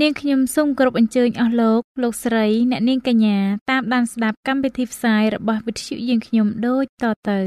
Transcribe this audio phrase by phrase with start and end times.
[0.00, 3.38] នាងខ្ញុំសូមគោរពអញ្ជើញអស់លោកលោកស្រីអ្នកនាងកញ្ញា
[3.70, 7.40] តាមដានស្ដាប់កម្មវិធីផ្សាយរបស់វិទ្យុយើងខ្ញុំដូចតទៅ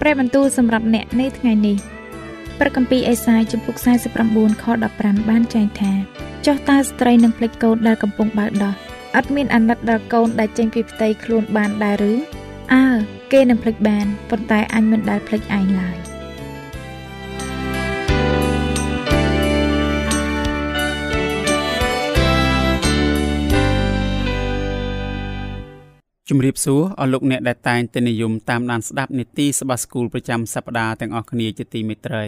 [0.00, 1.76] ព្រះបន្ទូលសម្រាប់អ្នកនៅថ្ងៃនេះ
[2.58, 3.76] ព្រះគម្ពីរអេសាយជំពូក
[4.20, 4.64] 49ខ
[4.96, 5.92] 15បានចែងថា
[6.46, 8.83] ចុះតើស្ត្រីនឹងភ្លេចកូនដែលកំពុងបើដោះ
[9.16, 12.14] អត់មានអាណិតដល់កូនដែលចេញពីផ្ទៃខ្លួនបានដែរឬ
[12.72, 12.84] អើ
[13.32, 15.96] គេនឹងភ្លេចបានប៉ុន្តែអញមិនដែលភ្លេចឯងឡើយ
[26.28, 32.24] ជំរាបសួរអស់លោកអ្នកដែលតែងតែនិយមតាមដានស្ដាប់នីតិសបាស្គូលប្រចាំសប្ដាហ៍ទាំងអស់គ្នាជាទីមេត្រី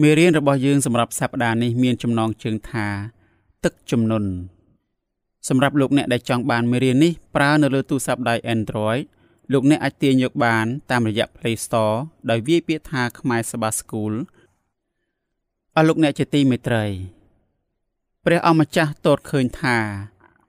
[0.00, 2.86] មេរៀនរបស់យើងសម្រាប់សប្តាហ៍នេះមានចំណងជើងថា
[3.64, 4.30] ទឹកជំនន់
[5.48, 9.02] សម្រាប់លោកអ្នកដែលចង់បានមេរៀននេះប្រើនៅលើទូរស័ព្ទដៃ Android
[9.52, 11.96] លោកអ្នកអាចទាញយកបានតាមរយៈ Play Store
[12.30, 14.12] ដោយវាយពាក្យថាខ្មែរសបាស្គូល
[15.76, 16.84] អស់លោកអ្នកជាទីមេត្រី
[18.24, 19.78] ព្រះអម្ចាស់ទតឃើញថា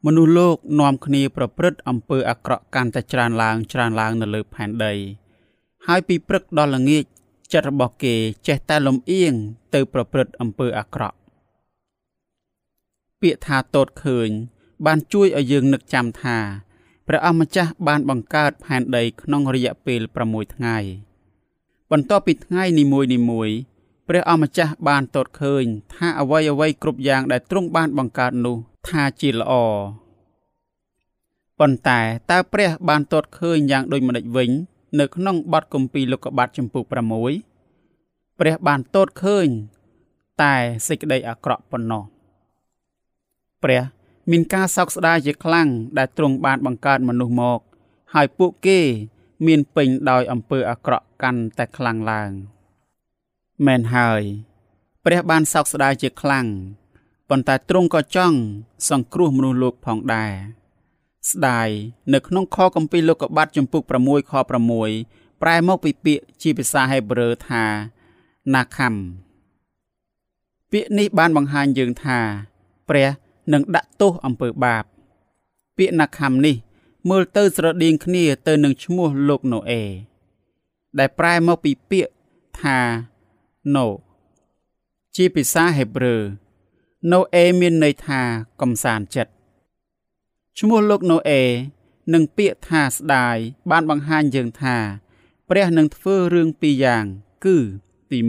[0.06, 4.94] មនុស្សលោកនាំគ្នាប្រព្រឹត្តអំពើអាក្រក់កាន់តែច្រើនឡើងច្រើនឡើងនៅលើផែនដី
[5.88, 7.04] ហើយពីព្រឹកដល់ល្ងាច
[7.54, 8.16] ចិត្តរបស់គេ
[8.48, 9.34] ចេះតែលំអៀង
[9.74, 11.18] ទៅប្រព្រឹត្តអំពើអាក្រក់
[13.22, 14.30] ពាក្យថាតតឃើញ
[14.86, 16.38] បានជួយឲ្យយើងនឹកចាំថា
[17.08, 20.78] ព្រះអម្ចាស់បានបង្កើតផែនដីក្នុងរយៈពេល6ថ្ងៃ
[21.92, 23.50] បន្ទាប់ពីថ្ងៃនីមួយនីមួយ
[24.08, 25.64] ព្រះអម្ចាស់បានតតឃើញ
[25.96, 29.54] ថាអ្វីអ្វីគ្រប់យ៉ាងដែលទ្រង់បានបង្កើតនោះថាជាល្អ
[31.60, 32.00] ប៉ុន្តែ
[32.32, 34.50] តើព្រះ បានតតឃើញយ៉ាងដូចម្តេចវិញ
[35.00, 39.48] នៅក្នុងបទគម្ពីរលោកុបាទចំពុក6ព្រះបានតតឃើញ
[40.42, 40.56] តែ
[40.88, 42.04] សេចក្តីអាក្រក់ប៉ុណ្ណោះ
[43.64, 43.82] ព្រះ
[44.32, 47.60] មានការសោកស្ដាយជាខ្លាំងដែលទ្រង់បានបង្កើតមនុស្សមក
[48.14, 48.80] ហើយពួកគេ
[49.48, 52.32] មានពេញដោយអំពើអាក្រក់កាន់តែខ្លាំងឡើង
[53.66, 54.22] មែនហើយ
[55.06, 56.48] ព្រះបានសោកស្ដាយជាខ្លាំង
[57.30, 58.38] ប៉ុន្តែទ្រង់ក៏ចង់
[58.90, 60.32] សង្គ្រោះមនុស្សលោកផងដែរ
[61.32, 61.70] ស្ដាយ
[62.14, 64.34] នៅក្នុងខគម្ពីរលោកុបាទចំពុក6ខ
[64.82, 67.64] 6ប្រែមកពីពាក្យជាភាសាហេប្រឺថា
[68.54, 68.96] ណាខាំ
[70.72, 72.20] ពាក្យនេះបានបង្ហាញយើងថា
[72.90, 73.10] ព្រះ
[73.54, 74.84] នឹងដាក់ទោសអំពើបាប
[75.78, 76.56] ពាក្យណាខាំនេះ
[77.10, 79.84] មើលទៅស្រដៀងគ្នាទៅនឹងឈ្មោះលោកណូអេ
[81.00, 82.12] ដែលប្រែមកពីពាក្យ
[82.62, 82.80] ថា
[83.76, 83.88] ណូ
[85.16, 86.16] ជាភាសាហេប្រឺ
[87.12, 88.22] ណូអេមានន័យថា
[88.62, 89.32] កំសាន្តចិត្ត
[90.60, 91.42] ឈ្មោះលោកណូអេ
[92.14, 93.38] និងពាក្យថាស្ដាយ
[93.70, 94.78] បានបង្ហាញយើងថា
[95.50, 97.06] ព្រះនឹងធ្វើរឿងពីរយ៉ាង
[97.46, 97.58] គឺ
[98.12, 98.20] ទី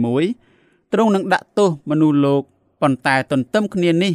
[0.41, 2.43] 1ទ្រង់នឹងដាក់ទោសមនុស្សលោក
[2.81, 4.13] ប៉ុន្តែទន្ទឹមគ្នានេះ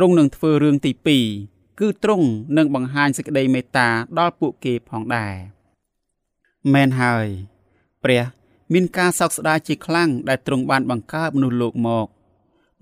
[0.00, 0.92] ទ្រង់នឹងធ្វើរឿងទី
[1.36, 2.26] 2គឺទ្រង់
[2.56, 3.88] នឹងបង្ហាញសេចក្តីមេត្តា
[4.18, 5.34] ដល់ពួកគេផងដែរ
[6.72, 7.26] មែនហើយ
[8.04, 8.24] ព្រះ
[8.72, 12.06] មានការសោកស្ដាយជាខ្លាំងដែលទ្រង់បានបង្កើតមនុស្សលោកមក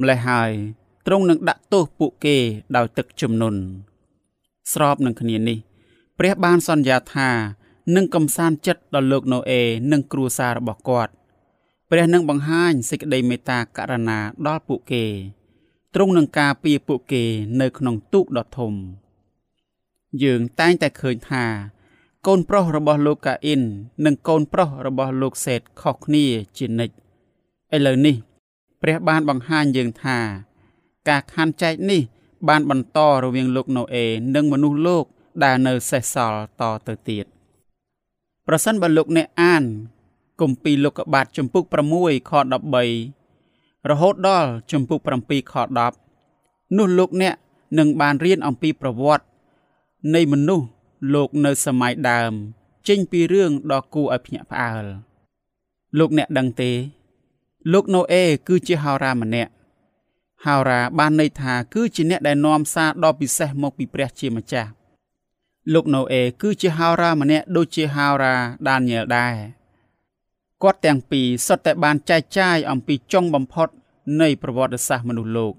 [0.01, 0.53] ម្ល៉េះហើយ
[1.07, 2.37] ទ្រង់នឹងដាក់ទោសពួកគេ
[2.77, 3.61] ដោយទឹកជំនន់
[4.73, 5.59] ស្របនឹងគ្នានេះ
[6.19, 7.31] ព្រះបានសន្យាថា
[7.97, 9.63] នឹងកំសាន្តចិត្តដល់លោកណូអេ
[9.93, 11.13] និងគ្រួសាររបស់គាត់
[11.91, 15.05] ព្រះនឹងបង្ហាញសេចក្តីមេត្តាករុណាដល់ពួកគេ
[15.95, 17.25] ទ្រង់នឹងការពារពួកគេ
[17.61, 18.73] នៅក្នុងទូកដ៏ធំ
[20.23, 21.45] យើងតែងតែឃើញថា
[22.27, 23.63] កូនប្រុសរបស់លោកកាអ៊ីន
[24.05, 26.25] និងកូនប្រុសរបស់លោកសេតខុសគ្នា
[26.59, 26.95] ជានិច្ច
[27.77, 28.17] ឥឡូវនេះ
[28.83, 30.19] ព្រះបានបង្ហាញយើងថា
[31.09, 32.03] ការខណ្ឌចែកនេះ
[32.49, 35.05] បានបន្តរវាងលោកណូអេនិងមនុស្សលោក
[35.45, 37.27] ដែលនៅសេសសល់តទៅទៀត
[38.47, 39.65] ប្រសិនបើលោកអ្នកអាន
[40.41, 41.65] គម្ពីរលោកុបាទចំពុក
[41.97, 42.33] 6ខ
[42.81, 43.16] 13
[43.91, 45.55] រហូតដល់ចំពុក7ខ
[46.17, 47.35] 10នោះលោកអ្នក
[47.79, 49.27] នឹងបានរៀនអំពីប្រវត្តិ
[50.15, 50.67] នៃមនុស្ស
[51.15, 52.33] លោកនៅសម័យដើម
[52.89, 54.85] ចេញពីរឿងដ៏គួរឲ្យភ្ញាក់ផ្អើល
[55.99, 56.73] លោកអ្នកដឹងទេ
[57.73, 59.53] លោកណូអេគឺជាហោរាម្នាក់
[60.45, 64.71] ហោរាបានន័យថាគឺជាអ្នកដែលនាំសារដ៏ពិសេសមកពីព្រះជាម្ចាស់
[65.73, 68.35] លោកណូអេគឺជាហោរាម្នាក់ដូចជាហោរា
[68.69, 69.35] ដានីយ៉ែលដែរ
[70.63, 73.69] គាត់ទាំងពីរសុទ្ធតែបានចែកចាយអំពីចុងបំផុត
[74.21, 75.55] នៃប្រវត្តិសាស្ត្រមនុស្សលោក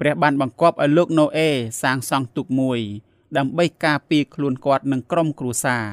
[0.00, 1.48] ព្រះបានបង្គាប់ឲ្យលោកណូអេ
[1.82, 2.80] សាងសង់ទូកមួយ
[3.36, 5.84] ដើម្បីការពារខ្លួនគាត់និងក្រុមគ្រួសារ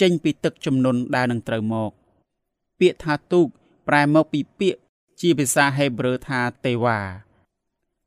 [0.00, 1.90] ចេញពីទឹកជំនន់ដែលនឹងត្រូវមក
[2.80, 3.46] ពាក្យថាទូក
[3.88, 4.80] ប្រែមកពីពាក្យ
[5.20, 7.00] ជាភាសាហេប្រឺថាទេវ៉ា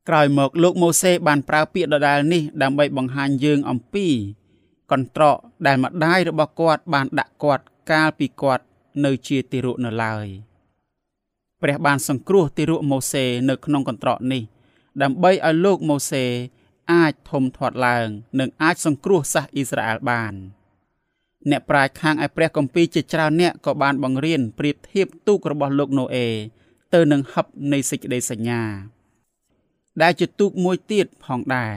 [0.07, 4.07] ក្រោយមកលោកម៉ូសេបានប្រើពាក្យដដែលនេះដើម្បីបង្ហាញយើងអំពី
[4.91, 8.63] កន្ត្រកដែលម្ដាយរបស់គាត់បានដាក់គាត់កាលពីគាត់
[9.05, 10.27] នៅជាទារកនៅឡើយ
[11.61, 14.43] ព្រះបានសង្គ្រោះទារកម៉ូសេនៅក្នុងកន្ត្រកនេះ
[15.01, 16.25] ដើម្បីឲ្យលោកម៉ូសេ
[16.91, 18.07] អាចធំធាត់ឡើង
[18.39, 20.33] និងអាចសង្គ្រោះសាសអ៊ីស្រាអែលបាន
[21.49, 26.27] អ្នកប្រាជ្ញខាងឯព្រះគម្ពីរជាច្រើនអ្នកក៏បានបង្រៀនប្រៀបធៀបទូករបស់លោកណូអេ
[26.93, 28.63] ទៅនឹងហឹបនៃសេចក្តីសញ្ញា
[30.01, 31.75] ដែលជាទូកមួយទៀតផងដែរ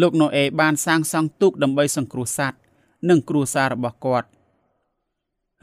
[0.00, 2.58] លោកណូអេបានសាងសង់ទូកដើម្បីសង្គ្រោះសត្វ
[3.08, 4.28] និងគ្រួសាររបស់គាត់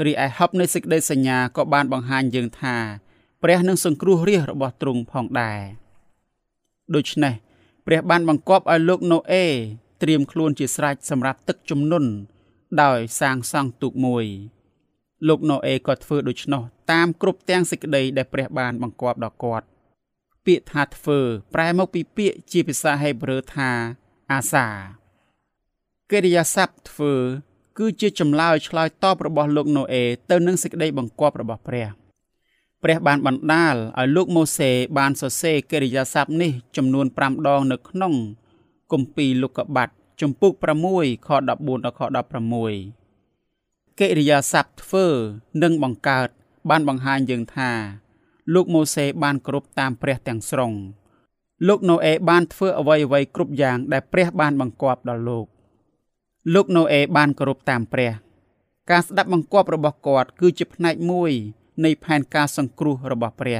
[0.05, 2.75] រីឯហឹបនៃសេចក្តីសញ្ញាក៏បានបង្ហាញយើងថា
[3.43, 5.61] ព្រះនឹងសង្គ្រោះរាជរបស់ទ្រង់ផងដែរ
[6.95, 7.33] ដូច្នេះ
[7.87, 9.45] ព្រះបានបង្គាប់ឲ្យលោកណូអេ
[10.01, 12.09] ត្រៀមខ្លួនជាស្រេចសម្រាប់ទឹកជំនន់
[12.83, 14.25] ដោយសាងសង់ទូកមួយ
[15.27, 16.61] លោកណូអេក៏ធ្វើដូច្នោះ
[16.91, 19.67] តាមគ្រប់ទាំងសេចក្តីដែលព្រះបានបង្គាប់ដល់គាត់
[20.45, 21.19] ពាក្យថាធ្វើ
[21.53, 23.69] ប្រែមកពីពាក្យជាភាសាហេប្រឺថា
[24.31, 24.67] អាសា
[26.11, 27.13] កិរិយាសព្ទធ្វើ
[27.77, 31.87] គឺជាចម្លើយឆ្លើយតបរបស់លោកណូអេទៅនឹងសេចក្តីបង្គាប់របស់ព្រះ
[32.83, 38.13] ព្រះបានបណ្ដាលឲ្យលោកម៉ូសេបានសរសេរកិរិយាសព្ទនេះចំនួន5ដងនៅក្នុង
[38.91, 39.89] គម្ពីរលោកុបាត
[40.21, 40.53] ជំពូក
[40.89, 42.01] 6ខ14ដល់ខ
[42.97, 45.05] 16កិរិយាសព្ទធ្វើ
[45.63, 46.29] និងបង្កើត
[46.69, 47.71] បានបង្ហាញយើងថា
[48.53, 50.71] លោកម៉ូសេបានគ្រប់តាមព្រះទាំងស្រុង
[51.67, 55.45] លោកណូអេបានធ្វើអ្វីអ្វីគ្រប់យ៉ាងដែលព្រះបានបង្គាប់ដល់លោក
[56.53, 58.11] លោកណូអេបានគោរពតាមព្រះ
[58.89, 61.31] ការស្ដាប់បង្គាប់របស់គាត់គឺជាផ្នែកមួយ
[61.83, 63.59] នៃផែនការសង្គ្រោះរបស់ព្រះ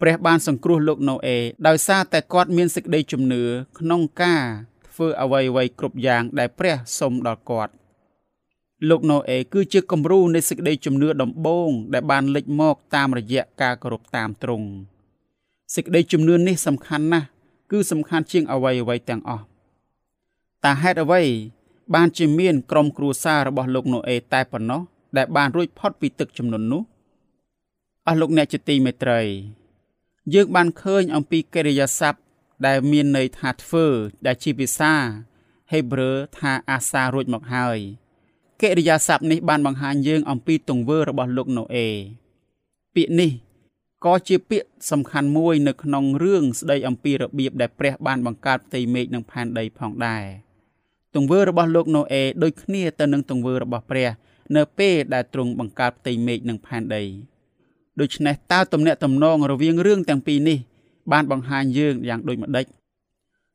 [0.00, 1.36] ព្រះបានសង្គ្រោះលោកណូអេ
[1.66, 3.42] ដោយសារតែគាត់មានសេចក្តីជំនឿ
[3.78, 4.44] ក្នុងការ
[4.88, 7.72] ធ្វើអ្វីអ្វីគ្រប់យ៉ាងដែលព្រះសុំដល់គាត់
[8.88, 14.68] លោកណូអេគឺជាគំរូនៃសេចក្តីជំនឿដំបូងដែលបានលេចមកតាមរយៈការគោរពតាមទ្រង់
[15.74, 17.26] សេចក្តីជំនឿនេះសំខាន់ណាស់
[17.70, 19.44] គឺសំខាន់ជាងអ្វីអ្វីទាំងអស់
[20.64, 21.22] តើហេតុអ្វី
[21.94, 24.80] បានជាមានក្រុមគ្រួសាររបស់លោកណូអេតែប៉ុណ្ណោះ
[25.16, 26.82] ដែលបានរួចផុតពីទឹកជំនន់នោះ
[28.06, 29.20] អស់លោកអ្នកជាទីមេត្រី
[30.34, 32.20] យើងបានឃើញអំពីកិរិយាសព្ទ
[32.66, 33.86] ដែលមានន័យថាធ្វើ
[34.26, 34.94] ដែលជាភាសា
[35.72, 37.78] ហេប្រឺថាអាសារួចមកហើយ
[38.60, 41.88] កិរិយាសព្ទនេះបានបង្ហាញយើងអំពីទង្វើរបស់លោកណូអេ
[42.94, 43.30] ពាក្យនេះ
[44.04, 50.24] ក៏ជាពាក្យសំខាន់មួយនៅក្នុងរឿងស្ដីអំពីរបៀបដែលព្រះបានបង្កើតផ្ទៃមេឃនិងផែនដីផងដែរ
[51.18, 54.08] ទង្វើរបស់លោកណូអេដូចគ្នាទៅនឹងទង្វើរបស់ព្រះ
[54.56, 57.02] នៅពេលដែលទ្រង់បង្កើតផ្ទៃមេឃនិងផែនដី
[58.00, 60.58] ដូច្នេះតើទំនាក់ទំនងរវាងរឿងទាំងពីរនេះ
[61.12, 62.66] បានបង្ហាញយើងយ៉ាងដូចម្ដេច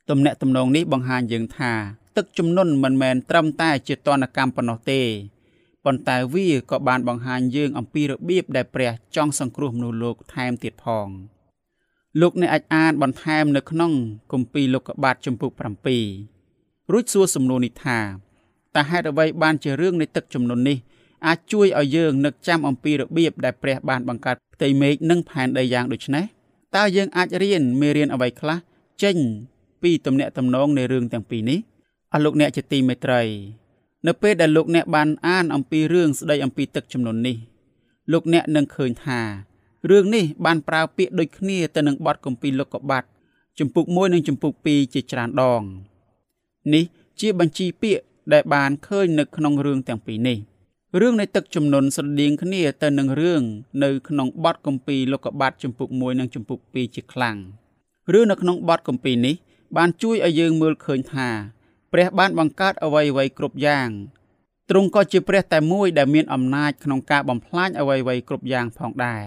[0.09, 1.73] ទំនាក់ទំនងនេះបង្ហាញយើងថា
[2.17, 5.01] ទឹកជំនន់មិនមែនត្រឹមតែជាទណ្ឌកម្មប៉ុណ្ណោះទេ
[5.85, 11.07] ប៉ុន្តែវាក៏បានបង្ហាញយើងអំពីរបៀបដែលព្រះចង់សង្គ្រោះមនុស្សលោកថែមទៀតផង
[12.21, 13.91] លោកអ្នកអាចអានបន្ថែមនៅក្នុង
[14.31, 16.32] គម្ពីរលោកុបាទចំពុក7
[16.91, 17.99] រួចសួរសំណួរនេះថា
[18.75, 20.77] តើហេតុអ្វីបានជារឿងនៃទឹកជំនន់នេះ
[21.27, 26.25] អាចជួយឲ្យយើងនឹកចាំអំពីរបៀបដែលព្រះបានបង្កើតផ្ទៃមេឃនិងផែនដីយ៉ាងដូចនេះ
[26.75, 28.57] តើយើងអាចរៀនមេរៀនអ្វីខ្លះ
[29.03, 29.17] ចេញ
[29.81, 31.59] ពីទំនាក់ទំនងនៃរឿងទាំងពីរនេះ
[32.13, 33.21] អស់លោកអ្នកជាទីមេត្រី
[34.07, 37.37] នៅពេលដែលលោកអ្នកបានអានអំពីរឿងស្ដីអំពីទឹកជំនន់នេះ
[38.11, 39.19] លោកអ្នកនឹងឃើញថា
[39.89, 43.03] រឿងនេះបានប្រើពាក្យដូចគ្នាទៅនឹងបទគម្ពីរលោកុបាត
[43.59, 45.63] ជំពូក1និងជំពូក2ជាច្រើនដង
[46.73, 46.83] នេះ
[47.19, 48.03] ជាបញ្ជីពាក្យ
[48.33, 50.37] ដែលបានឃើញនៅក្នុងរឿងទាំងពីរនេះ
[51.01, 53.41] រឿងនៃទឹកជំនន់ស្រដៀងគ្នាទៅនឹងរឿង
[53.83, 57.37] នៅក្នុងបទគម្ពីរលោកុបាតជំពូក1និងជំពូក2ជាខ្លាំង
[58.13, 59.35] រឿងនៅក្នុងបទគម្ពីរនេះ
[59.77, 61.29] បានជួយឲ្យយើងមើលឃើញថា
[61.93, 63.89] ព្រះបានបង្កើតអ្វីអ្វីគ្រប់យ៉ាង
[64.69, 69.23] ទ្រង់ក៏ជាព្រះតែមួយដែលមានអំណាចក្នុងការបំផ្លាញអ្វីអ្វីគ្រប់យ៉ាងផងដែរ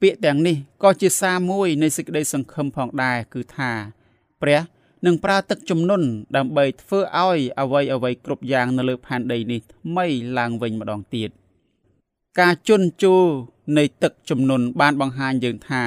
[0.00, 3.70] ពាក្យទាំងនេះក៏ជាសារមួយនៃសេចក្តីសង្ឃឹមផងដែរគឺថា
[4.42, 4.60] ព្រះ
[5.04, 6.06] នឹងប្រើទឹកជំនន់
[6.36, 10.06] ដើម្បីធ្វើឲ្យអ្វីអ្វីគ្រប់យ៉ាងនៅលើផែនដីនេះថ្មី
[10.38, 11.30] ឡើងវិញម្ដងទៀត
[12.40, 13.14] ការជន់ជោ
[13.76, 15.84] នៃទឹកជំនន់បានបង្ហាញយើងថា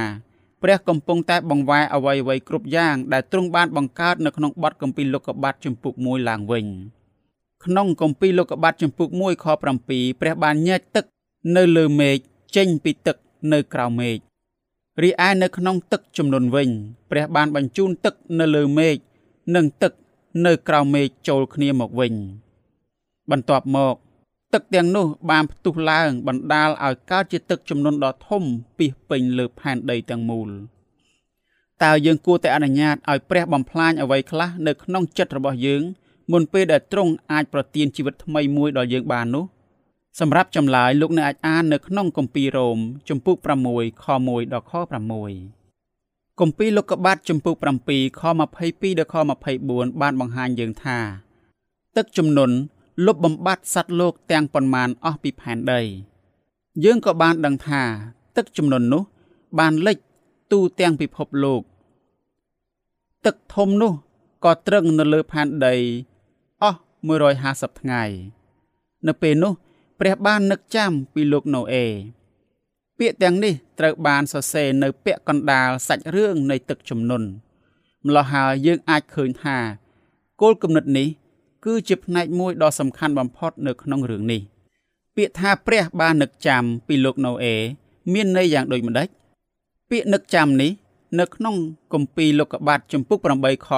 [0.63, 6.65] ព្រះកំពុងតែបង្វែរអ្វីអ្វីគ្រប់យ៉ាងដែលទ្រង់បានបង្កើតនៅក្នុងបទគម្ពីរលោកុបាតជំពូក1ឡើងវិញ
[7.65, 9.63] ក្នុងគម្ពីរលោកុបាតជំពូក1ខ7
[10.21, 11.05] ព្រះបានញែកទឹក
[11.55, 12.17] នៅលើមេឃ
[12.55, 13.17] ចេញពីទឹក
[13.53, 14.17] នៅក្រៅមេឃ
[15.03, 16.69] រីឯនៅក្នុងទឹកជំនន់វិញ
[17.11, 18.97] ព្រះបានបញ្ជូនទឹកនៅលើមេឃ
[19.55, 19.93] និងទឹក
[20.45, 22.13] នៅក្រៅមេឃចូលគ្នាមកវិញ
[23.31, 23.95] បន្ទាប់មក
[24.53, 28.43] ទឹកទាំងនោះបានផ្ទុះឡើងបណ្ដាលឲ្យកើតជាទឹកជំនន់ដ៏ធំ
[28.77, 30.49] ពីសពេញលើផែនដីទាំងមូល
[31.83, 35.81] តើយើងគួរតែអនុញ្ញាតឲ្យព្រះបំផ្លាញអ្វីខ្លះនៅក្នុងចិត្តរបស់យើង
[36.31, 39.45] មុនពេលដែលទ្រង់អាចប្រទានជីវិតថ្មីមួយដល់យើងបាននោះ
[40.19, 42.77] សម្រាប់ចម្លើយលោកអ្នកអាចអាននៅក្នុងគម្ពីររ៉ូម
[43.09, 43.37] ជំពូក
[43.69, 45.56] 6ខ1ដល់ខ6
[46.39, 47.55] គម្ពីរលោកុបាទជំពូក
[47.87, 49.15] 7ខ22ដល់ខ
[49.57, 50.97] 24បានបង្ហាញយើងថា
[51.95, 52.55] ទឹកជំនន់
[53.05, 55.81] លុបបំបាត់សត្វលោកទាំងប៉ុន្មានអស់ពីផែនដី
[56.83, 57.83] យើងក៏បានដឹងថា
[58.37, 59.03] ទឹកជំនន់នោះ
[59.59, 59.97] បានលិច
[60.51, 61.61] ទូទាំងពិភពលោក
[63.25, 63.93] ទឹកធំនោះ
[64.43, 65.75] ក៏ត្រឹងនៅលើផែនដី
[66.63, 66.77] អស់
[67.29, 68.03] 150ថ្ងៃ
[69.07, 69.53] នៅពេលនោះ
[69.99, 71.85] ព្រះបាននឹកចាំពីលោកណូអេ
[72.99, 77.27] ពាក្យទាំងនេះត្រូវបានសរសេរនៅពាក្យកណ្ដាលសាច់រឿងនៃទឹកជំនន់
[78.05, 79.57] ម្ល៉េះហើយយើងអាចឃើញថា
[80.41, 81.07] គោលគំនិតនេះ
[81.65, 84.41] គឺជាផ្នែកមួយដ៏សំខាន់បំផុតនៅក្នុងរឿងនេះ
[85.15, 87.55] ពាក្យថាព្រះបាននឹកចាំពីលោកណូអេ
[88.13, 89.07] មានន័យយ៉ាងដូចម្ដេច
[89.89, 90.71] ពាក្យនឹកចាំនេះ
[91.19, 91.55] នៅក្នុង
[91.93, 93.69] គម្ពីរលោកុបាទជំពូក8ខ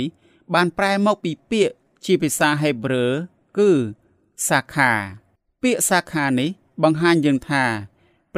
[0.00, 3.04] 1បានប្រែមកពីពាក្យជាភាសាហេប្រឺ
[3.58, 3.70] គឺ
[4.48, 4.92] សាខា
[5.62, 6.48] ពាក្យសាខានេះ
[6.82, 7.64] បង្ហាញយើងថា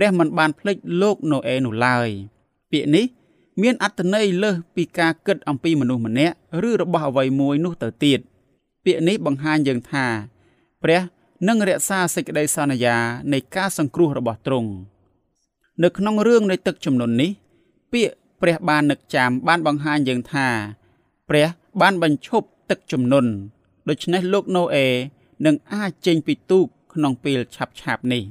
[0.02, 2.08] ព្រះមិនបានភ្លេចលោកណូអេនោះឡើយ
[2.70, 3.06] ពាក្យនេះ
[3.62, 6.34] មានអត្ថន័យលើសពីការគិតអំពីមនុស្សម្នាក់
[6.68, 8.20] ឬរបស់អ្វីមួយនោះទៅទៀត
[8.84, 10.06] ពាក្យនេះបង្ហាញយើងថា
[10.82, 11.00] ព្រះ
[11.48, 12.96] នឹងរក្សាសេចក្តីសន្យា
[13.32, 14.70] នៃការសង្គ្រោះរបស់ទ្រង់
[15.82, 17.30] នៅក្នុងរឿងនៃទឹកជំនន់នេះ
[17.92, 20.48] ពាក្យព្រះបាននឹកចាំបានបង្ហាញយើងថា
[21.28, 21.48] ព្រះ
[21.80, 23.30] បានបញ្ឈប់ទឹកជំនន់
[23.88, 24.86] ដូច្នេះលោកណូអេ
[25.46, 28.24] នឹងអាចចេញពីទូកក្នុងពេលឆាប់ឆាប់នេះ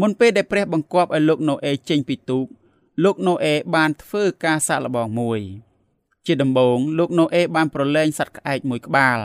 [0.00, 2.46] មុនពេលដែលព្រះបង្គាប់ឲ្យលោកណូអេចេញពីទូក
[3.04, 5.40] លោកណូអេបានធ្វើការសាកល្បងមួយ
[6.26, 9.18] ជាដំបូងលោកណូអេបានប្រឡែងសត្វក្អែកមួយក្បាល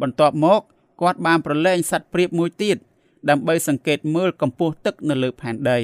[0.00, 0.60] បន្ទាប់មក
[1.00, 2.78] គាត់បានប្រឡែងសត្វព្រាបមួយទៀត
[3.28, 5.80] ដើម្បីសង្កេតមើលកម្ពស់ទឹកនៅលើផែនដី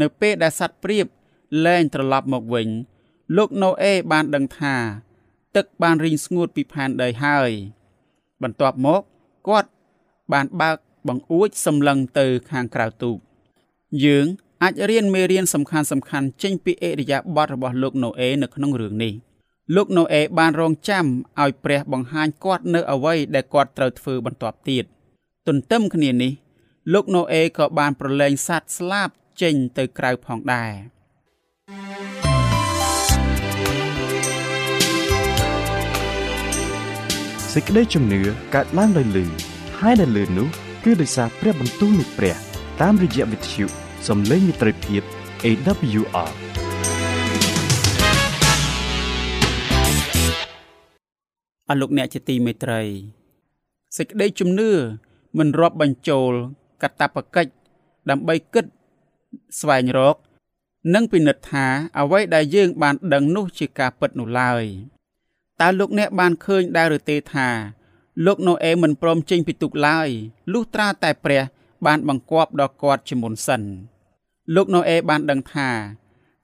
[0.00, 1.06] នៅពេលដែលសត្វព្រាប
[1.66, 2.68] លែងត្រឡប់មកវិញ
[3.36, 4.76] លោកណូអេបានដឹងថា
[5.56, 7.50] ទឹកបានរីងស្ងួតពីផែនដីហើយ
[8.42, 9.02] បន្ទាប់មក
[9.48, 9.70] គាត់
[10.32, 10.76] បានបើក
[11.08, 13.18] បង្អួចសម្លឹងទៅខាងក្រៅទូក
[14.02, 14.26] យើង
[14.62, 19.12] អាចរៀនមេរៀនសំខាន់សំខាន់ចេញពីអេរិយាបថរបស់លោកណូអេនៅក្នុងរឿងនេះ
[19.74, 21.06] លោកណូអេបានរងចាំ
[21.42, 24.84] ឲ្យព្រះបង្ហាញគាត់នៅអ្វីដែលគាត់ត្រូវធ្វើបន្ទាប់ទៀត
[25.46, 26.32] ទន្ទឹមគ្នានេះ
[26.92, 29.08] លោកណូអេក៏បានប្រឡែងសត្វស្លាប
[29.42, 30.72] ចេញទៅក្រៅផងដែរ
[37.52, 38.20] សេចក្តីជំនឿ
[38.54, 39.26] កើតឡើងដោយលឺ
[39.80, 40.48] ហើយដែលលឺនោះ
[40.84, 42.36] គឺដោយសារព្រះបន្ទូលនៃព្រះ
[42.80, 45.02] តាមរយៈវិទ្យុ សំឡេងមិត្តភាព
[45.44, 46.32] AWR
[51.68, 52.82] អរលោកអ្នកជាទីមេត្រី
[53.96, 54.70] សេចក្តីជំនឿ
[55.38, 56.32] មិនរាប់បញ្ចូល
[56.82, 57.52] កតបកិច្ច
[58.10, 58.64] ដើម្បីគិត
[59.60, 60.16] ស្វែងរក
[60.94, 61.66] និងពិនិត្យថា
[61.98, 64.64] អ្វីដែលយើងបានដឹងនោះជាការពិតនោះឡើយ
[65.60, 67.48] តើលោកអ្នកបានឃើញដែរឬទេថា
[68.26, 70.08] លោកណូអេមិនព្រមចេញពីទូកឡើយ
[70.52, 71.42] លុះត្រាតែព្រះ
[71.86, 73.64] បានបង្គាប់ដល់គាត់ជាមុនសិន
[74.54, 75.70] លោកណូអេបានដឹងថា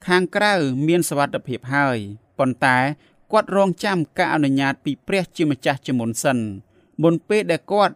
[0.05, 0.53] ខាងក្រៅ
[0.87, 1.97] មានសវត្ថភាពហើយ
[2.37, 2.77] ប៉ុន្តែ
[3.31, 6.37] គាត់រងចាំការអនុញ្ញាតពីព្រះជាម្ចាស់ជាមុនសិន
[7.01, 7.95] មុនពេលដែលគាត់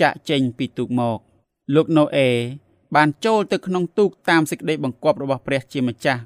[0.00, 1.18] ចាក់ចេញពីទូកមក
[1.74, 2.28] លោកណូអេ
[2.94, 6.20] បានចូលទៅក្នុងទូកតាមសេចក្តីបង្គាប់របស់ព្រះជាម្ចាស់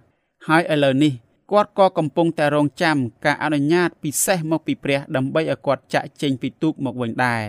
[0.47, 1.13] ហើយឥឡូវនេះ
[1.53, 7.45] គាត់ក៏កំពុងតែរងចាំការអនុញ្ញាតពិសេសមកពីព្រះដើម្បីឲ្យគាត់ចាក់ចេញពីទូកមកវិញដែរ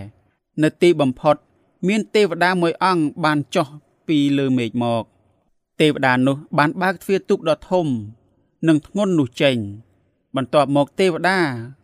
[0.63, 1.35] នៅទីបំផុត
[1.87, 3.67] មានទេវតាមួយអង្គបានចុះ
[4.07, 5.03] ពីលើមេឃមក
[5.81, 7.87] ទេវតានោះបានបើកទ្វារទូកដ៏ធំ
[8.67, 9.57] និងធ្ងន់នោះចេញ
[10.35, 11.39] បន្ទាប់មកទេវតា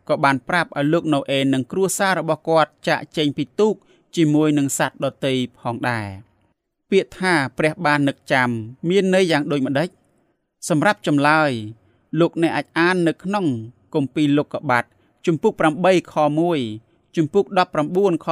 [0.10, 3.76] ក៏បានប្រាប់ឲ្យលោកណូអេនិងគ្រួសាររបស់គាត់ចាក់ចេញពីទូក
[4.16, 6.08] ជាមួយនឹងសត្វដទៃផងដែរ
[6.90, 8.50] ពាក្យថាព្រះបាននឹកចាំ
[8.90, 9.90] មានន័យយ៉ាងដូចម្ដេច
[10.70, 11.52] សម្រាប់ចម្លើយ
[12.20, 13.46] លោកអ្នកអាចអាននៅក្នុង
[13.96, 14.86] គម្ពីរលោកុបាទ
[15.26, 16.16] ជំពូក8ខ
[16.66, 17.46] 1ជំពូក
[17.86, 18.28] 19ខ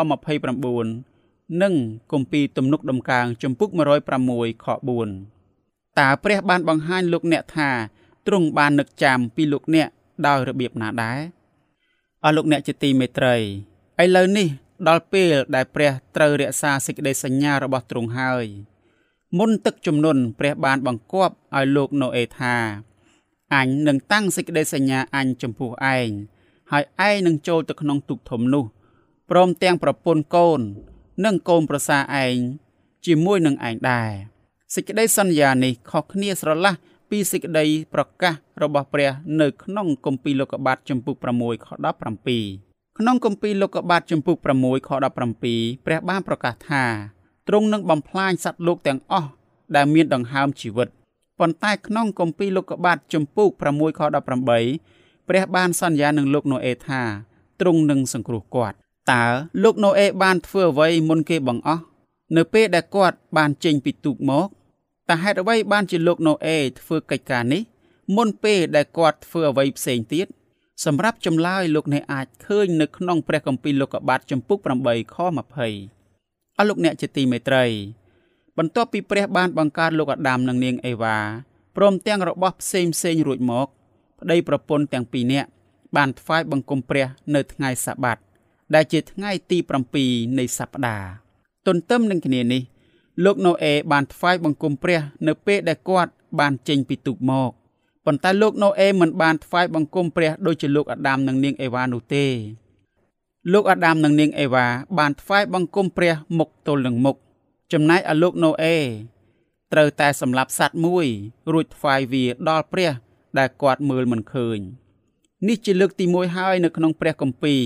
[0.77, 1.73] 29និង
[2.11, 3.69] គម្ពីរទំនុកដំកើងជំពូក
[4.15, 5.36] 106ខ4
[5.99, 7.69] តើព្រះបានបង្ហាញលោកអ្នកថា
[8.27, 9.89] ទ្រង់បាននឹកចាំពីលោកអ្នក
[10.27, 11.19] ដោយរបៀបណាដែរ
[12.23, 13.35] អស់លោកអ្នកជាទីមេត្រី
[14.03, 14.47] ឥឡូវនេះ
[14.87, 18.45] ដល់ពេលដែលព្រះត្រូវរក្សាសេចក្តីសញ្ញារបស់ទ្រង់ហើយ
[19.37, 22.55] មុនទឹកជំនន់ព្រះបានបង្គាប់ឲ្យលោកណូអេថា
[23.53, 26.09] អញនឹងតាំងសេចក្តីសញ្ញាអញចំពោះឯង
[26.71, 28.65] ហើយឯងនឹងចូលទៅក្នុងទូកធំនោះ
[29.29, 30.59] ព្រមទាំងប្រពន្ធកូន
[31.25, 32.35] និងកូនប្រសាឯង
[33.05, 34.11] ជាមួយនឹងឯងដែរ
[34.73, 36.73] សេចក្តីសន្យានេះខុសគ្នាស្រឡះ
[37.09, 38.33] ពីសេចក្តីប្រកាស
[38.63, 41.67] របស់ព្រះ នៅក្នុងគម្ពីរលោកុបាទចំពុក6ខ
[42.27, 44.89] 17ក្នុងគម្ពីរលោកុបាទចំពុក6ខ
[45.43, 46.83] 17ព្រះបានប្រកាសថា
[47.47, 49.29] ទ្រង់នឹងបំផ្លាញសត្វលោកទាំងអស់
[49.75, 50.87] ដែលមានដង្ហើមជីវិត
[51.39, 57.01] ប៉ុន្តែក្នុងគម្ពីរលោកុបាទជំពូក6ខ18ព្រះបានសន្យានឹងលោកណូអេថា
[57.59, 58.75] ទ្រង់នឹងសង្គ្រោះគាត់
[59.11, 59.23] តើ
[59.63, 61.83] លោកណូអេបានធ្វើអ្វីមុនគេបង្អស់
[62.35, 64.47] នៅពេលដែលគាត់បានចេញពីទូកមក
[65.09, 67.61] តើហេតុអ្វីបានជាលោកណូអេធ្វើកិច្ចការនេះ
[68.15, 70.27] មុនពេលដែលគាត់ធ្វើអ្វីផ្សេងទៀត
[70.85, 75.19] សម្រាប់ចម្លើយលោកអ្នកអាចឃើញនៅក្នុងព្រះគម្ពីរលោកុបាទចំពុក8ខ20
[76.57, 77.65] អស់លោកអ្នកជាទីមេត្រី
[78.57, 81.17] បន្ទាប់ពីព្រះបានបង្កើតលោកអាដាមនិងនាងអេវ៉ា
[81.75, 83.67] ព្រមទាំងរបស់ផ្សេងផ្សេងរួចមក
[84.19, 85.49] ប្តីប្រពន្ធទាំងពីរនាក់
[85.95, 88.17] បានថ្វាយបង្គំព្រះនៅថ្ងៃសាបាត
[88.75, 89.57] ដែលជាថ្ងៃទី
[89.99, 91.09] 7នៃសប្តាហ៍
[91.67, 92.61] ទន្ទឹមនឹងគ្នានេះ
[93.23, 97.51] លោកណូអេបានថ្វាយបង្គំព្រះ នៅពេលដែលគាត់បានចេញពីទូកមក
[98.05, 102.25] ប៉ុន្តែលោកណូអេមិនបានថ្វាយបង្គំព្រះដូចជាលោកអាដាមនិងនាងអេវ៉ានោះទេ
[103.53, 107.15] លោកអាដាមនិងនាងអេវ៉ាបានថ្វាយបង្គំព្រះមុខទល់នឹងមុខ
[107.71, 108.77] ចំណែកឯលោកណូអេ
[109.73, 111.07] ត្រូវតែសម្លាប់សត្វមួយ
[111.53, 112.91] រួចថ្វាយវាដល់ព្រះ
[113.37, 114.59] ដែលគាត់មើលមិនឃើញ
[115.47, 117.63] នេះជាលើកទី1ហើយនៅក្នុងព្រះគម្ពីរ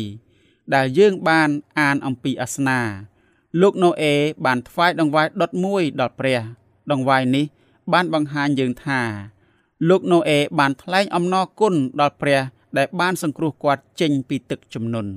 [0.76, 2.82] ដែលយើងបានអានអំពីអាសនា
[3.60, 4.14] លោកណូអេ
[4.46, 6.40] បានថ្វាយដង្វាយដុតមួយដល់ព្រះ
[6.92, 7.46] ដង្វាយនេះ
[7.94, 9.02] បានបង្ហាញយើងថា
[9.90, 12.42] លោកណូអេបានថ្លែងអំណរគុណដល់ព្រះ
[12.78, 15.12] ដែលបានសង្គ្រោះគាត់ចេញពីទឹកជំនន់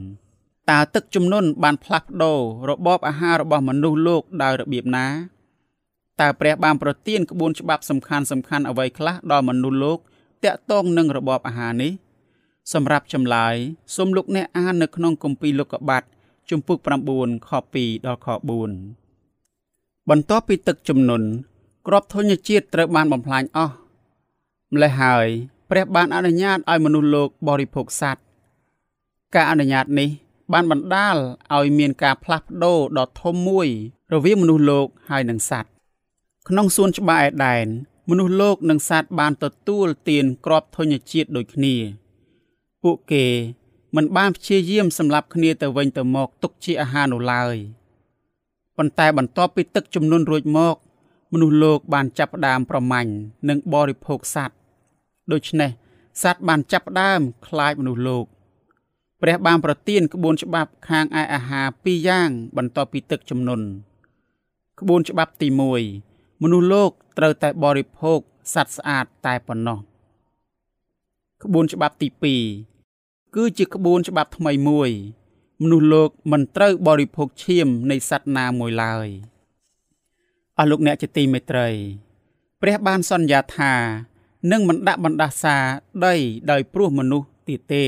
[0.70, 2.38] តើទឹកជំនន់បានផ្លាស់ប្ដូរ
[2.70, 5.06] របបអាហាររបស់មនុស្សលោកដោយរបៀបណា
[6.20, 9.98] តើព្រះបានប្រទានក្បួនច្បាប់សំខាន់សំខាន់អ្វីខ្លះដល់មនុស្សលោក
[10.44, 11.92] តាក់ទងនឹងរបបអាហារនេះ
[12.72, 13.54] សម្រាប់ចម្លើយ
[13.96, 16.02] សូមលោកអ្នកអាននៅក្នុងគម្ពីរលោកុបាទ
[16.50, 16.78] ជំពូក
[17.12, 18.28] 9ខ2ដល់ខ
[19.02, 21.26] 4បន្ទាប់ពីទឹកជំនន់
[21.86, 23.74] ក្របធញ្ញជាតិត្រូវបានបំផ្លាញអស់
[24.72, 25.26] ម្លេះហើយ
[25.70, 28.22] ព្រះបានអនុញ្ញាតឲ្យមនុស្សលោកបរិភោគសត្វ
[29.34, 30.10] ការអនុញ្ញាតនេះ
[30.52, 31.16] បានបណ្ដាល
[31.54, 33.68] ឲ្យមានការផ្លាស់ប្ដូរដ៏ធំមួយ
[34.12, 35.70] រវាងមនុស្សលោកហើយនិងសត្វ
[36.48, 37.66] ក្នុងសួនច្បារអេដែន
[38.08, 41.74] មនុស្សលោកនិងសត្វបានទទួលទានក្របធញ្ញជាតិដូចគ្នា
[42.82, 43.24] ពួកគេ
[43.96, 47.56] មិនបានព្យាយាមសម្លាប់គ្នាទៅវិញទៅមកទុកជាអាហារនោះឡើយ
[48.76, 50.76] ប៉ុន្តែបន្ទាប់ពីទឹកជំនន់រួចមក
[51.32, 53.12] មនុស្សលោកបានចាប់ផ្ដើមប្រមាញ់
[53.48, 54.56] និងបរិភោគសត្វ
[55.32, 55.70] ដូច្នេះ
[56.22, 58.24] សត្វបានចាប់ផ្ដើមខ្លាចមនុស្សលោក
[59.22, 63.66] ព្រះបានប្រទានក្បួនច្បាប់ខាងឯអាហារពីរយ៉ាងបន្ទាប់ពីទឹកជំនន់
[64.80, 65.48] ក្បួនច្បាប់ទី
[65.94, 68.18] 1មនុស្សលោកត្រូវតែបរិភោគ
[68.54, 69.78] សត្វស្អាតតែប៉ុណ្ណោះ
[71.42, 72.73] ក្បួនច្បាប់ទី2
[73.34, 74.90] គឺជាក្បួនច្បាប់ថ្មីមួយ
[75.62, 79.08] មនុស្សលោកមិនត្រូវបរិភោគឈាមនៃសត្វណាមួយឡើយ
[80.58, 81.68] អស់លោកអ្នកជាទីមេត្រី
[82.60, 83.74] ព្រះបានសន្យាថា
[84.52, 85.56] នឹងមិនដាក់បណ្ដាសា
[86.06, 86.14] ដី
[86.50, 87.84] ដោយព្រោះមនុស្សទៀតទេ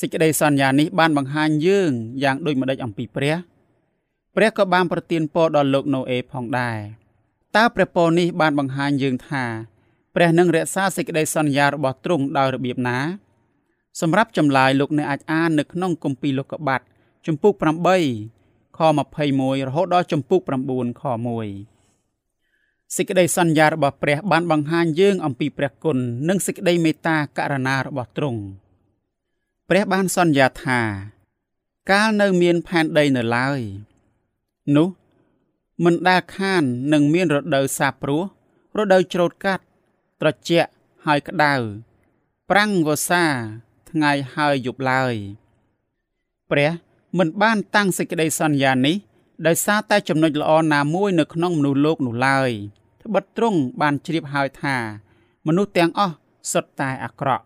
[0.00, 1.90] សេចក្តីសន្យានេះបានបង្ហាញយើង
[2.22, 3.36] យ៉ាងដូចម្តេចអំពីព្រះ
[4.34, 6.78] ព្រះក៏បានប្រទានពរដល់លោកណូអេផងដែរ
[7.56, 9.44] តើព្រះពរនេះបានបង្ហាញយើងថា
[10.14, 12.98] ព្រះនឹងរក្សាសេចក្តីសន្យារបស់ទ្រង់ដោយរបៀបណា
[14.00, 16.80] សម្រាប់ចម្លើយលោកអ្នកអាចអាននៅក្នុងគម្ពីរលោកុបាទ
[17.26, 17.52] ជំពូក
[18.16, 18.80] 8ខ
[19.22, 21.02] 21រហូតដល់ជំពូក9ខ
[21.80, 25.96] 1សេចក្តីសន្យារបស់ព្រះបានបង្ហាញយើងអំពីព្រះគុណ
[26.28, 28.42] និងសេចក្តីមេត្តាករុណារបស់ទ្រង់
[29.68, 30.80] ព្រះបានសន្យាថា
[31.90, 33.60] កាលនៅមានផែនដីនៅឡើយ
[34.76, 34.88] នោះ
[35.84, 38.22] មិនដែលខាននឹងមានរដូវសាព្រោះ
[38.78, 39.64] រដូវច្រូតកាត់
[40.20, 40.70] ត្រជាក់
[41.06, 41.54] ហើយក្តៅ
[42.50, 43.24] ប្រាំងវស្សា
[43.96, 45.14] ថ្ងៃហើយយប់ឡើយ
[46.50, 46.70] ព្រះ
[47.18, 48.96] មិនបានតាំងសេចក្តីសន្យានេះ
[49.46, 52.50] ដោយសារតែចំណុចល្អណាមួយនៅក្នុងមនុស្សលោកនោះឡើយ
[53.02, 54.76] ត្បិតទ្រង់បានជ្រាបហើយថា
[55.46, 56.14] មនុស្សទាំងអស់
[56.52, 57.44] សុទ្ធតែអាក្រក់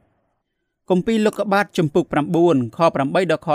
[0.91, 2.05] គម្ពីរលោកុបាទជំពូក
[2.41, 2.79] 9ខ
[3.11, 3.49] 8ដល់ខ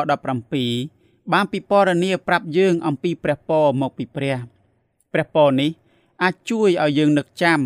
[0.62, 4.38] 17បានពិពណ៌នាប្រាប់យើងអំពីព្រះពរមកពីព្រះ
[5.14, 5.72] ព្រះពរនេះ
[6.24, 7.60] អាចជួយឲ្យយើងនឹកចាំ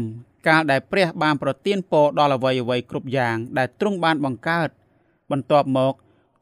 [0.47, 4.69] កាលដែលព្រះបានប្រទានពរដល់អ្វីអ្វីគ្រប់យ៉ាង ដែលទ្រង់បានបង្កើត
[5.31, 5.93] បន្ទាប់មក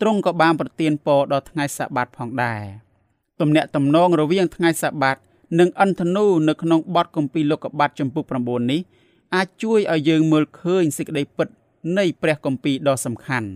[0.01, 2.61] ទ្រង់ក៏បានប្រទានពរដល់ថ្ងៃសបាតផងដែរ
[3.39, 5.17] ទំនាក់ទំនងរវាងថ្ងៃសបាត
[5.59, 8.81] និងអន្តនូនៅក្នុងបទគម្ពីរលោកុបាទចំពុក9នេះ
[9.35, 11.47] អាចជួយឲ្យយើងមើលឃើញសេចក្តីពិត
[11.97, 13.49] នៃព្រះគម្ពីរដ៏សំខាន់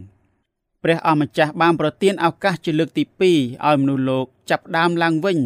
[0.84, 5.40] ព្រះអម្ចាស់បានប្រទានឱកាសជាលើកទី2ឲ្យមនុស្សលោកចាប់ដើមឡើងវិញ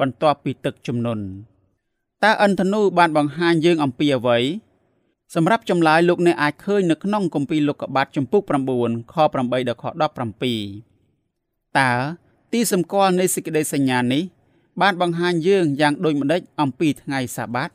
[0.00, 1.24] បន្ទាប់ពីទឹកជំនន់
[2.24, 4.38] តើអន្តនូបានបង្ហាញយើងអំពីអ្វី
[5.34, 8.42] សម្រាប់ចម្លើយលោកអ្នកអាចឃើញនៅក្នុងគម្ពីរលោកុបាទចំពុក
[8.76, 11.92] 9ខ8ដល់ខ17តើ
[12.52, 14.22] ទីសម្គាល់នៃសេចក្តីសញ្ញានេះ
[14.80, 17.70] បានបង្ហាញយើងយ៉ាងដូចម្តេចអំពីថ្ងៃសាបាត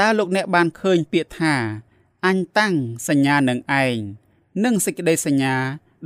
[0.00, 1.54] តើលោកអ្នកបានឃើញពាក្យថា
[2.26, 2.74] អញតាំង
[3.08, 3.96] សញ្ញានឹងឯង
[4.64, 5.56] និងសេចក្តីសញ្ញា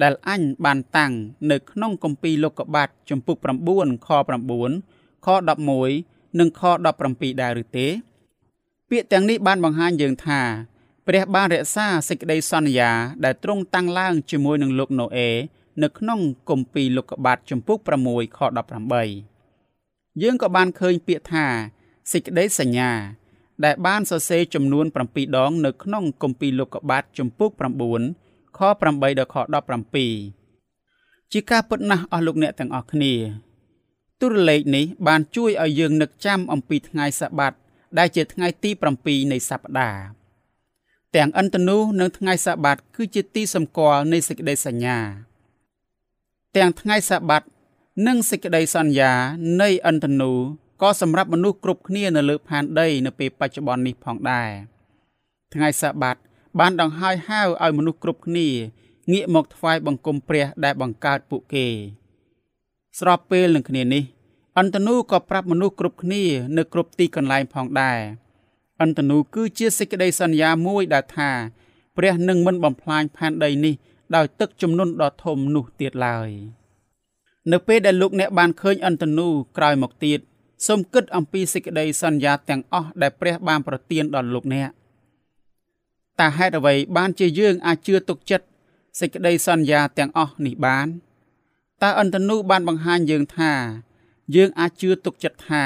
[0.03, 1.13] ដែលអញបានតាំង
[1.51, 5.29] នៅក្នុងគម្ពីរលោកុបាទចំពុក9ខ9ខ
[5.79, 6.63] 11និងខ
[7.03, 7.89] 17ដែរឬទេ
[8.90, 10.40] ពាក្យទាំងនេះបានបង្ហាញយើងថា
[11.07, 12.90] ព្រះបានរក្សាសេចក្តីសន្យា
[13.24, 15.31] ដែលទ្រង់តាំងឡើងជាមួយនឹងលោកណូអេ
[15.83, 18.38] នៅក្នុងគម្ពីរលោកុបាទចំពុក6ខ
[19.50, 21.46] 18យើងក៏បានឃើញពាក្យថា
[22.12, 22.90] សេចក្តីសញ្ញា
[23.64, 27.50] ដែលបានសរសេរចំនួន7ដងនៅក្នុងគម្ពីរលោកុបាទចំពុក
[28.05, 29.37] 9ខ8ដល់ខ
[30.55, 33.14] 17ជាការពិតណាស់អស់លោកអ្នកទាំងអស់គ្នា
[34.20, 37.55] ទូរលេខនេះបានជួយឲ្យយើងនឹកចាំអំពីថ្ងៃសបាត
[37.98, 38.70] ដែលជាថ្ងៃទី
[39.03, 40.20] 7នៃសប្តាហ៍
[41.16, 44.98] ទាំងអន្តនូនិងថ្ងៃសបាតគឺជាទីសម្គាល់នៃសេចក្តីសញ្ញា
[46.57, 47.42] ទាំងថ្ងៃសបាត
[48.07, 49.12] និងសេចក្តីសន្យា
[49.62, 50.33] នៃអន្តនូ
[50.83, 54.50] ក៏សម្រាប់មនុស្សគ្រប់គ្នានៅលើផែនដីនៅពេលបច្ចុប្បន្ននេះផងដែរ
[55.55, 56.16] ថ្ងៃសបាត
[56.59, 58.48] បានដង្ហើយហៅឲ្យមនុស្សគ្រប់គ្នា
[59.12, 61.66] ងាកមកថ្វាយបង្គំព្រះដែលបង្កើតពួកគេ
[62.98, 64.03] ស្របពេលនឹងគ្នានេះ
[64.59, 66.23] អន្តនូក៏ប្រាប់មនុស្សគ្រប់គ្នា
[66.57, 67.99] នៅគ្រប់ទីកន្លែងផងដែរ
[68.81, 71.31] អន្តនូគឺជាសេចក្តីសន្យាមួយដែលថា
[71.97, 73.75] ព្រះនឹងមិនបំផ្លាញផែនដីនេះ
[74.17, 76.31] ដោយទឹកជំនន់ដ៏ធំនោះទៀតឡើយ
[77.53, 80.19] នៅពេលដែលលោកអ្នកបានឃើញអន្តនូក្រោយមកទៀត
[80.67, 84.71] សូមគិតអំពីសេចក្តីសន្យាទាំងអស់ដែលព្រះបានប្រទានដល់លោកអ្នក
[86.21, 88.47] តើហេតុអ្វីបានជាយើងអាចជឿទុកចិត្ត
[89.01, 90.89] សេចក្តីសន្យាទាំងអស់នេះបាន
[91.83, 93.53] តើអន្តនូបានបង្ហាញយើងថា
[94.35, 95.64] យើងអាចជឿទុកចិត្តថា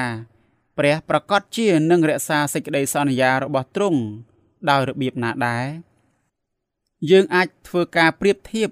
[0.79, 4.01] ព្រះប្រកាសជានឹងរក្សាសេចក្តីសន្យារបស់ទ្រង់
[4.71, 5.67] ដោយរបៀបណាដែរ
[7.11, 8.69] យើងអាចធ្វើការប្រៀបធៀប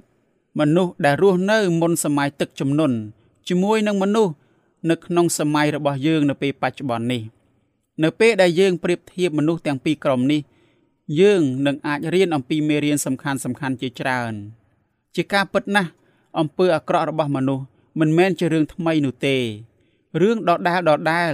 [0.60, 2.96] មនុស្សដែលរស់នៅមុនសម័យទឹកជំនន់
[3.48, 4.32] ជាមួយនឹងមនុស្ស
[4.90, 7.22] នៅក្នុងសម័យរបស់យើងនៅពេលបច្ចុប្បន្ននេះ
[8.02, 10.40] នៅពេលដែលយើងប្រៀបធៀបមនុស្សទាំងពីរក្រុមនេះ
[11.20, 14.32] យើងនឹងអាចរៀនអំពីមេរៀនសំខាន់សំខាន់ជាច្រើន
[15.14, 15.90] ជាការពិតណាស់
[16.38, 17.64] អំពើអាក្រក់របស់មនុស្ស
[18.00, 19.36] មិនមែនជារឿងថ្មីនោះទេ
[20.20, 21.32] រឿងដដែលដដែល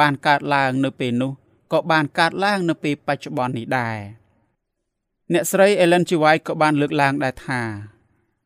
[0.00, 1.32] បានកើតឡើងនៅពេលនោះ
[1.72, 3.98] ក៏បានកើតឡើងនៅពេលបច្ចុប្បន្ននេះដែរ
[5.32, 6.10] អ្នកស្រី Ellen G.
[6.22, 7.62] White ក៏បានលើកឡើងដែរថា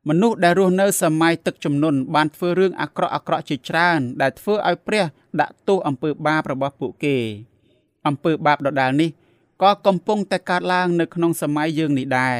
[0.09, 5.05] មនុស្សដែលរស់នៅសម័យទឹកជំនន់បានធ្វើរឿងអាក្រក់អាក្រក់ជាច្រើន ដែលធ្វើឲ្យព្រះ
[5.41, 7.17] ដាក់ទោសអំពើបាបរបស់ពួកគេ
[8.07, 9.11] អំពើបាបដដែលនេះ
[9.63, 12.39] ក៏កំពុងតែកើតឡើងនៅក្នុងសម័យយើងនេះដែរ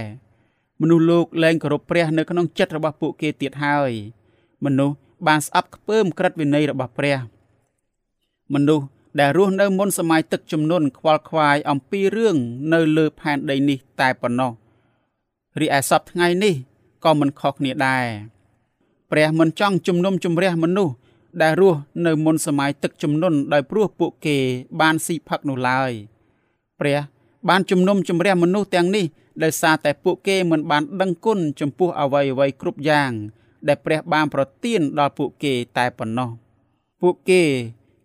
[0.81, 3.91] មនុស្សលោកលែងគោរពព្រះ នៅក្នុងចិត្តរបស់ពួកគេទៀតហើយ
[4.65, 7.19] មនុស្ស បានស្អប់ខ្ពើមក្រិតវិន័យរបស់ព្រះ
[8.55, 8.87] មនុស្ស
[9.21, 12.37] ដែលរស់នៅមុនសម័យទឹកជំនន់ខ្វល់ខ្វាយអំពីរឿង
[12.73, 14.53] នៅលើផែនដីនេះតែប៉ុណ្ណោះ
[15.61, 16.55] រីឯសពថ្ងៃនេះ
[17.05, 18.07] ក៏មិនខុសគ្នាដែរ
[19.11, 20.95] ព្រះមិនចង់ជំនុំជម្រះមនុស្ស
[21.43, 24.37] ដែលរស់នៅមុនសម័យទឹកជំនន់ដោយព្រោះពួកគេ
[24.81, 25.93] បានស៊ីផឹកនោះឡើយ
[26.81, 26.99] ព្រះ
[27.49, 29.05] បានជំនុំជម្រះមនុស្សទាំងនេះ
[29.43, 33.13] ដោយសារតែពួកគេមិនបានដឹងគុណចំពោះអ្វីអ្វីគ្រប់យ៉ាង
[33.69, 36.31] ដែលព្រះបានប្រទានដល់ពួកគេតែប៉ុណ្ណោះ
[37.03, 37.43] ពួកគេ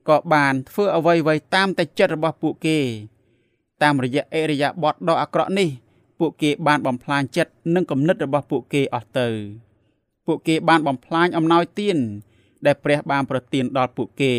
[0.09, 2.77] ក៏បានធ្វើអ្វីៗតាមតែចិត្តរបស់ពួកគេ
[3.81, 5.69] តាមរយៈអេរិយាបថដ៏អាក្រក់នេះ
[6.19, 9.27] ពួកគេបានបំផ្លាញចិត្តនិងគំនិតរបស់ពួកគេអស់ទៅ
[10.25, 11.97] ពួកគេបានបំផ្លាញអំណោយទាន
[12.65, 14.33] ដែលព្រះបានប្រទានដល់ពួកគេ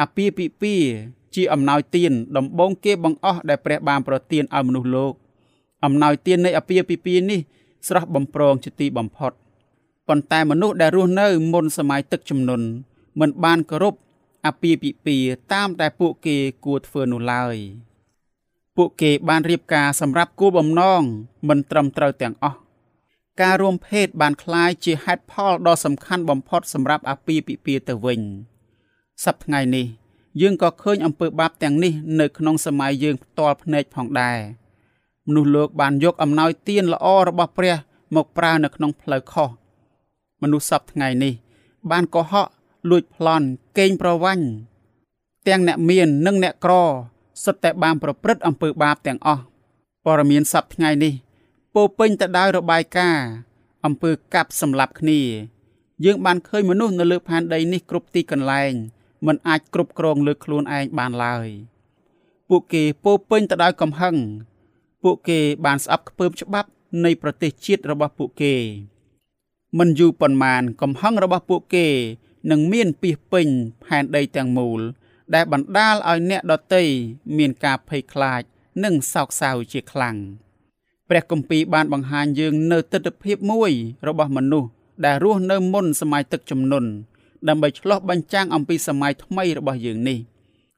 [0.00, 0.90] អាពាហ៍ពិពាហ៍
[1.34, 5.12] ជាអំណោយទានដំបូងគេបង្អស់ដែលព្រះបានប្រទានឲ្យមនុស្សលោក
[5.84, 7.40] អំណោយទាននៃអាពាហ៍ពិពាហ៍នេះ
[7.88, 9.32] ស្រស់បំព្រងជាទីបំផុត
[10.07, 12.67] ប៉ុន្តែមនុស្សដែលរស់នៅមុនសម័យទឹកជំនន់
[13.19, 13.95] មិនបានគោរព
[14.45, 17.55] អាពាហ៍ពិពាហ៍តាមតែពួកគេគួរធ្វើនោះឡើយ
[18.75, 21.01] ពួកគេបានរៀបការសម្រាប់គោលបំណង
[21.49, 22.57] មិនត្រឹមត្រូវទាំងអស់
[23.41, 28.21] ការរួមភេទបានคล้ายជាហេតុផលដ៏សំខាន់បំផុតសម្រាប់អាពាហ៍ពិពាហ៍ទៅវិញ
[29.25, 29.85] សប្តាហ៍ថ្ងៃនេះ
[30.41, 34.39] យើងក៏ឃើញអំពើបាបទាំងនេះនៅក្នុងសម័យយើងផ្ទាល់ភ្នែកផងដែរ
[35.27, 37.75] មនុស្សលោកបានយកអំណោយទានល្អរបស់ព្រះ
[38.15, 39.49] មកប្រើនៅក្នុងផ្លូវខុស
[40.42, 41.34] មនុស្សសពថ្ងៃនេះ
[41.90, 42.48] បានកុហក
[42.90, 43.46] លួចប្លន់
[43.78, 44.46] កេងប្រវ័ញ្ច
[45.48, 46.74] ទាំងអ្នកមាននិងអ្នកក្រ
[47.44, 49.42] សុទ្ធតែបានប្រព្រឹត្តអំពើបាបទាំងអស់
[50.04, 51.14] ព័ត៌មានសប្តាហ៍ថ្ងៃនេះ
[51.74, 53.26] ពោពេញទៅដោយរបាយការណ៍
[53.84, 55.20] អំពើកាប់សម្លាប់គ្នា
[56.04, 58.72] យើងបានឃើញមនុស្សនៅលើផែនដីនេះគ្រប់ទីកន្លែង
[59.26, 61.48] មិនអាចគ្រប់គ្រងលើខ្លួនឯងបានឡើយ
[62.48, 64.16] ពួកគេពោពេញទៅដោយកំហឹង
[65.02, 66.68] ពួកគេបានស្អប់ខ្ពើមច្បាប់
[67.04, 68.54] នៃប្រទេសជាតិរបស់ពួកគេ
[69.79, 71.87] មិនយូរប៉ុន្មានកំហឹងរបស់ពួកគេ
[72.51, 73.47] នឹងមានពីពេញ
[73.83, 74.79] ផែនដីទាំងមូល
[75.33, 76.83] ដែលបណ្ដាលឲ្យអ្នកដតី
[77.37, 78.41] មានការភ័យខ្លាច
[78.83, 80.15] និងសោកសៅជាខ្លាំង
[81.09, 83.71] ព្រះគម្ពីរបានបង្ហាញយើងនៅទស្សនវិជ្ជាមួយ
[84.07, 84.69] របស់មនុស្ស
[85.05, 86.89] ដែលរស់នៅមុនសម័យទឹកជំនន់
[87.47, 90.19] ដើម្បីឆ្លោះបញ្ចាំងអំពីសម័យថ្មីរបស់យើងនេះ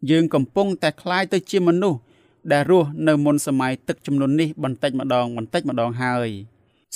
[0.09, 1.99] យើងកំពុងតែคล้ายទៅជាមនុស្ស
[2.51, 6.29] ដែលរស់នៅមុនសម័យទឹកជំនន់នេះបន្តិចម្ដងបន្តិចម្ដងហើយ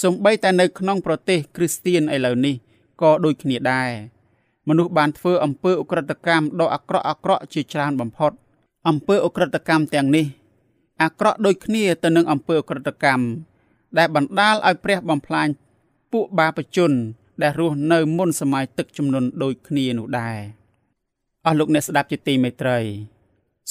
[0.02, 2.54] សូម្បីតែនៅក្នុងប្រទេសគ្រីស្ទៀនឥឡូវនេះ
[3.02, 3.90] ក៏ដូចគ្នាដែរ
[4.68, 8.33] មនុស្សបានធ្វើអំពើអក្រិតកម្មដ៏អាក្រក់អាក្រក់ជាច្រើនបំផុត
[8.88, 10.26] អំពើអក្រិតកម្មទាំងនេះ
[11.02, 13.24] អាក្រក់ដូចគ្នាទៅនឹងអំពើអក្រិតកម្ម
[13.98, 15.48] ដែលបណ្ដាលឲ្យព្រះបំផ្លាញ
[16.12, 16.92] ពួកបាបជន
[17.42, 20.38] ដែលរស់នៅមុនសម័យទឹកជំនន់ដូចគ្នានោះដែរ
[21.46, 22.78] អស់លោកអ្នកស្ដាប់ជាទីមេត្រី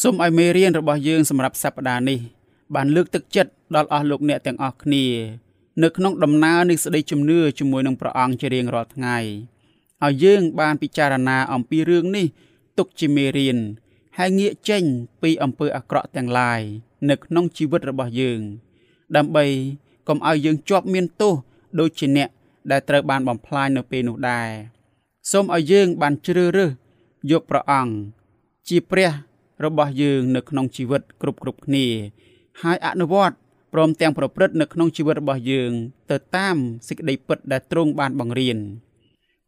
[0.01, 2.19] សូមឲ្យមេរៀនរបស់យើងសម្រាប់សប្តាហ៍នេះ
[2.75, 5.05] បានលើកទឹកចិត្តដល់អស់លោកអ្នកទាំងអស់គ្នា
[5.81, 9.17] នៅក្នុងដំណើរនៃសេចក្តីជំនឿជាមួយនឹងព្រះអង្គជារៀងរាល់ថ្ងៃ
[10.03, 12.25] ឲ្យយើងបានពិចារណាអំពីរឿងនេះ
[12.77, 13.57] ទុកជាមេរៀន
[14.17, 14.83] ហើយងាកចេញ
[15.21, 16.61] ពីអំពើអាក្រក់ទាំងឡាយ
[17.09, 18.41] នៅក្នុងជីវិតរបស់យើង
[19.15, 19.45] ដើម្បី
[20.07, 21.33] កុំឲ្យយើងជាប់មានទោស
[21.79, 22.29] ដូចជាអ្នក
[22.71, 24.49] ដែលត្រូវបានបំផ្លាញនៅពេលនោះដែរ
[25.31, 26.71] សូមឲ្យយើងបានជ្រើសរើស
[27.31, 27.93] យកព្រះអង្គ
[28.67, 29.11] ជាព្រះ
[29.65, 31.85] របស់យើងនៅក្នុងជីវិតគ្រប់គ្រប់គ្នា
[32.61, 33.35] ហើយអនុវត្ត
[33.73, 35.71] ព្រមទាំងប្រព្រឹត្តនៅក្នុងជីវិតរបស់យើង
[36.11, 36.57] ទៅតាម
[36.87, 38.57] សេចក្តីពិតដែលទ្រង់បានបង្រៀន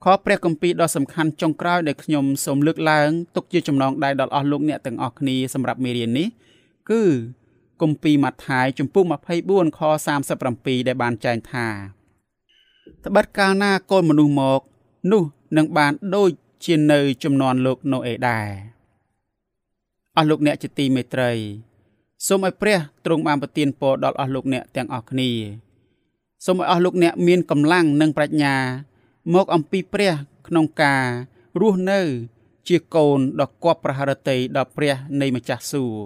[0.04, 6.28] ខព្រះគម្ពីរដ៏សំខាន់ចុងក្រោយដែលខ្ញុំសូមលើកឡើងទុកជាចំណងដៃដល់អស់លោកអ្នកទាំងអស់គ្នាសម្រាប់មេរៀននេះ
[6.90, 7.04] គឺ
[7.82, 9.06] គម្ពីរម៉ាថាយជំពូក
[9.42, 9.80] 24ខ
[10.36, 11.68] 37ដែលបានចែងថា
[13.06, 14.62] ត្បិតកាលណាកូនមនុស្សមក
[15.12, 15.24] នោះ
[15.58, 16.30] នឹងបានដូច
[16.66, 18.48] ជានៅចំនួនលោកណូអេដែរ
[20.18, 21.32] អស់លោកអ្នកជាទីមេត្រី
[22.28, 25.30] សូមឲ្យព្រះទ្រង់បានប្រទានពរដល់អស់លោកអ្នកទាំងអស់គ្នា
[26.46, 28.56] សូមឲ្យអស់លោកអ្នកមានកម្លាំងនិងប្រាជ្ញា
[29.34, 30.14] មកអំពីព្រះ
[30.48, 31.04] ក្នុងការ
[31.62, 32.00] រស់នៅ
[32.68, 36.00] ជាកូនដ៏គប់ប្រហារតីដល់ព្រះនៃម្ចាស់សួគ៌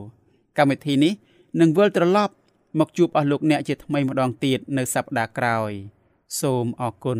[0.58, 1.14] កម្មវិធីនេះ
[1.60, 2.34] នឹងវិលត្រឡប់
[2.80, 5.72] មកជួបអស់លោកអ្នកជាថ្មីម្ដងទៀតនៅសប្តាហ៍ក្រោយ
[6.42, 7.20] សូមអរគុណ